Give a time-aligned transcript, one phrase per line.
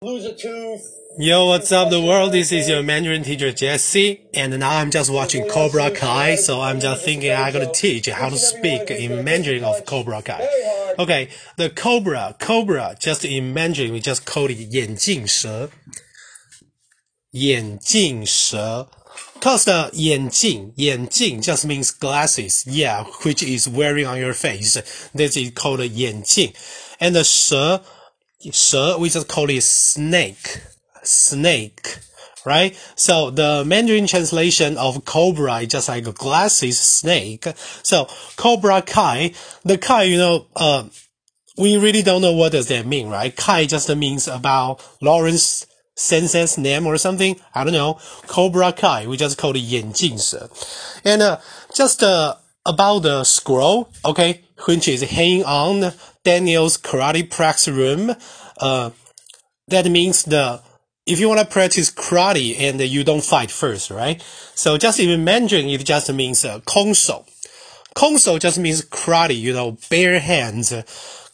[0.00, 0.94] lose a tooth.
[1.18, 2.30] Yo, what's up, the world?
[2.30, 6.78] This is your Mandarin teacher Jesse, and now I'm just watching Cobra Kai, so I'm
[6.78, 10.46] just thinking I gotta teach how to speak in Mandarin of Cobra Kai.
[11.00, 15.68] Okay, the Cobra, Cobra, just in Mandarin, we just call it 眼镜蛇。
[17.32, 18.88] 眼镜蛇。
[19.40, 24.80] Cause the 眼镜,眼镜 just means glasses, yeah, which is wearing on your face.
[25.12, 26.52] This is called 眼镜.
[27.00, 27.82] And the 蛇,
[28.51, 30.61] 蛇, we just call it snake,
[31.03, 31.99] snake,
[32.45, 32.75] right?
[32.95, 37.45] So the Mandarin translation of cobra is just like a glasses snake.
[37.83, 40.85] So Cobra Kai, the Kai, you know, uh,
[41.57, 43.35] we really don't know what does that mean, right?
[43.35, 47.39] Kai just means about Lawrence sensei's name or something.
[47.53, 47.99] I don't know.
[48.27, 49.07] Cobra Kai.
[49.07, 50.49] We just call it 眼镜蛇.
[51.05, 51.37] And uh,
[51.73, 52.35] just uh,
[52.65, 55.93] about the scroll, okay, which is hanging on
[56.28, 58.14] Daniel's karate practice room.
[58.58, 58.90] Uh,
[59.66, 60.60] that means the
[61.06, 64.20] if you want to practice karate and you don't fight first, right?
[64.54, 67.24] So just in Mandarin, it just means uh, kongshou.
[68.18, 70.70] so just means karate, you know, bare hands.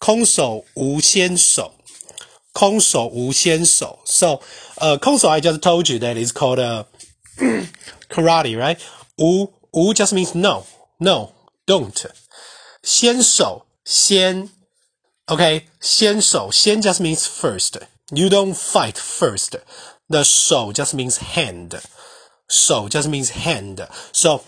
[0.01, 1.73] Kongshou wu xian shou.
[2.55, 3.99] Kongshou wu xian shou.
[4.05, 4.41] So,
[4.81, 6.85] uh, so, I just told you that is called uh,
[8.15, 8.79] karate, right?
[9.19, 10.67] Wu, wu just means no,
[11.01, 11.33] no,
[11.67, 12.07] don't.
[12.85, 14.51] Xian shou, xian
[15.28, 17.80] Okay, 先手先 just means first.
[18.12, 19.60] You don't fight first.
[20.10, 21.80] The 手 just means hand.
[22.48, 23.88] 手 just means hand.
[24.12, 24.44] So,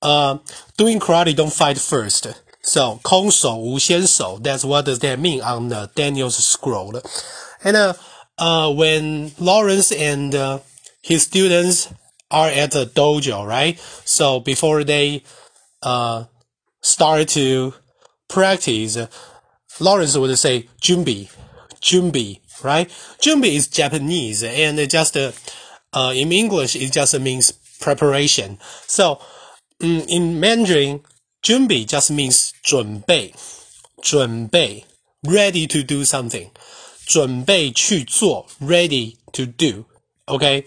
[0.00, 0.38] uh,
[0.78, 2.34] doing karate don't fight first.
[2.62, 4.38] So, 空手无先手.
[4.40, 7.02] That's what does that mean on the Daniel's scroll.
[7.62, 7.94] And uh,
[8.38, 10.60] uh, when Lawrence and uh,
[11.02, 11.92] his students
[12.30, 13.78] are at the dojo, right?
[14.04, 15.22] So before they
[15.82, 16.24] uh,
[16.80, 17.74] start to
[18.28, 18.96] practice,
[19.79, 21.29] Lawrence would say Junbi,
[21.81, 22.89] Junbi, right?
[23.21, 25.31] Junbi is Japanese and it just, uh,
[25.93, 28.57] uh, in English, it just means preparation.
[28.87, 29.19] So,
[29.83, 31.01] um, in Mandarin,
[31.43, 33.33] Junbi just means 准备,
[34.01, 34.85] 准备,
[35.23, 36.49] ready to do something.
[37.05, 39.85] 准备去做, ready to do.
[40.27, 40.65] Okay?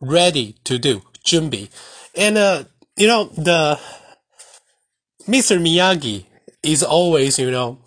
[0.00, 1.02] Ready to do.
[1.24, 1.68] Junbi.
[2.14, 2.64] And, uh,
[2.96, 3.78] you know, the,
[5.28, 5.60] Mr.
[5.60, 6.24] Miyagi
[6.62, 7.78] is always, you know,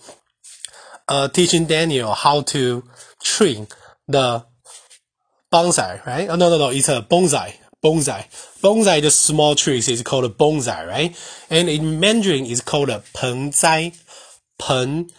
[1.10, 2.84] uh, teaching Daniel how to
[3.22, 3.68] train
[4.08, 4.46] the
[5.52, 6.30] bonsai, right?
[6.30, 8.26] Oh, no, no, no, it's a bonsai, bonsai.
[8.62, 11.18] Bonsai, the small trees is called a bonsai, right?
[11.50, 13.94] And in Mandarin is called a peng zai,
[14.60, 15.10] peng.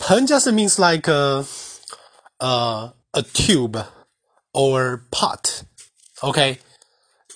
[0.00, 1.44] Peng just means like a,
[2.40, 2.92] a
[3.32, 3.76] tube
[4.52, 5.64] or pot,
[6.22, 6.58] okay?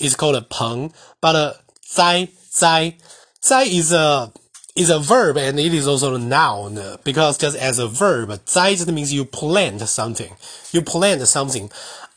[0.01, 2.97] It's called a peng, but a zai, zai,
[3.45, 4.33] zai is a
[4.79, 8.75] is a verb and it is also a noun because just as a verb, 栽
[8.77, 10.33] just means you plant something.
[10.73, 11.71] You plant something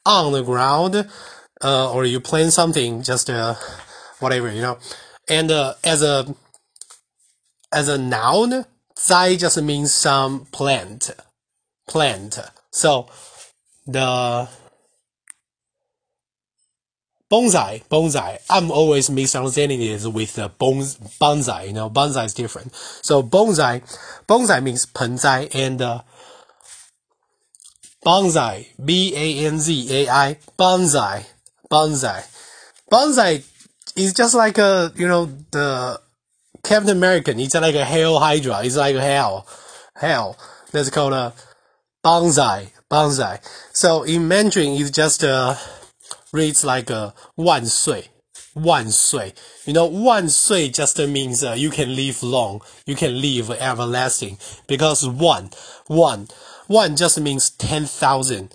[0.06, 1.08] on the ground,
[1.64, 3.56] uh, or you plant something just, uh,
[4.20, 4.78] whatever, you know.
[5.28, 6.36] And, uh, as a,
[7.74, 11.10] as a noun, 栽 just means some plant,
[11.88, 12.40] plant.
[12.70, 13.10] So
[13.88, 14.48] the
[17.32, 18.40] bonsai, bonsai.
[18.50, 21.68] I'm always misunderstanding it with the bons, bonsai.
[21.68, 22.76] You know, bonsai is different.
[22.76, 23.82] So bonsai,
[24.28, 26.02] bonsai means 盆栽 and uh,
[28.04, 31.26] banzai, B A N Z A I, banzai,
[31.70, 32.24] banzai,
[32.90, 33.44] banzai
[33.96, 36.00] is just like a you know the
[36.64, 39.48] Captain American, it's like a hell Hydra, it's like a hell,
[39.96, 40.38] hell.
[40.72, 41.34] That's called a
[42.04, 43.40] banzai, banzai.
[43.74, 45.56] So in Mandarin, it just uh,
[46.33, 48.11] reads like a 万岁,
[48.55, 49.35] 万岁.
[49.65, 54.39] You know, 万岁 just means uh, you can live long, you can live everlasting.
[54.67, 55.51] Because one,
[55.87, 56.29] one,
[56.67, 58.49] one just means 10,000,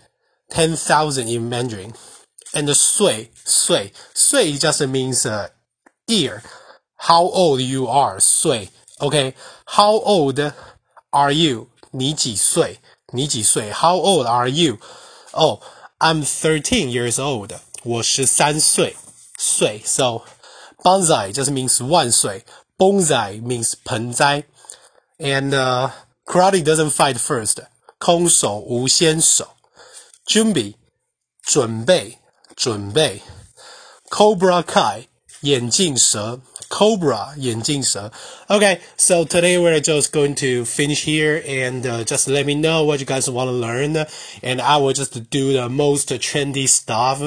[0.50, 1.94] 10,000 in Mandarin.
[2.54, 5.50] And the 岁,岁,岁 just means uh,
[6.08, 6.44] year
[6.98, 8.70] how old you are 岁，
[9.00, 9.34] OK?
[9.66, 10.40] How old
[11.12, 11.70] are you?
[11.92, 12.80] 你几岁？
[13.14, 13.72] 你几岁？
[13.72, 14.78] How old are you?
[15.34, 15.62] Oh,
[16.00, 17.54] I'm thirteen years old.
[17.87, 18.97] 我十三岁，
[19.39, 20.23] 岁，so
[20.83, 22.45] banzai just means 万岁
[22.77, 24.43] ，bonsai means 盆栽
[25.19, 25.93] ，and、uh,
[26.25, 27.59] karate doesn't fight first，
[27.99, 29.57] 空手无先手
[30.27, 30.75] ，Junbi
[31.43, 32.19] 准备
[32.57, 33.23] 准备
[34.11, 35.05] ，Cobra Kai
[35.43, 36.41] 眼镜蛇。
[36.76, 38.12] Cobra 眼镜蛇.
[38.48, 42.84] Okay, so today we're just going to finish here and uh, just let me know
[42.84, 44.06] what you guys want to learn,
[44.42, 47.22] and I will just do the most trendy stuff,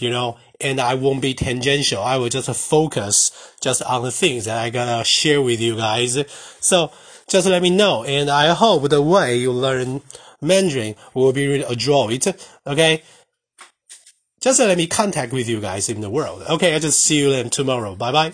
[0.00, 2.02] you know, and I won't be tangential.
[2.02, 3.30] I will just focus
[3.60, 6.18] just on the things that I gotta share with you guys.
[6.60, 6.90] So
[7.28, 10.00] just let me know, and I hope the way you learn
[10.40, 12.26] Mandarin will be really adroit.
[12.66, 13.02] Okay.
[14.40, 16.44] Just let me contact with you guys in the world.
[16.48, 17.96] Okay, I just see you then tomorrow.
[17.96, 18.32] Bye bye.